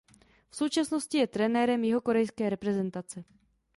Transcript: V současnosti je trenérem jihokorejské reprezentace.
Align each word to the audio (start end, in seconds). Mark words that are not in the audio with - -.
V 0.49 0.55
současnosti 0.55 1.17
je 1.17 1.27
trenérem 1.27 1.83
jihokorejské 1.83 2.49
reprezentace. 2.49 3.23